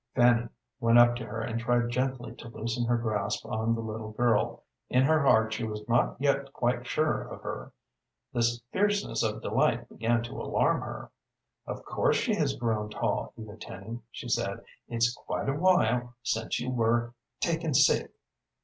[0.15, 0.49] Fanny
[0.79, 4.63] went up to her and tried gently to loosen her grasp of the little girl.
[4.89, 7.71] In her heart she was not yet quite sure of her.
[8.33, 11.11] This fierceness of delight began to alarm her.
[11.67, 14.63] "Of course she has grown tall, Eva Tenny," she said.
[14.87, 18.11] "It's quite a while since you were taken sick."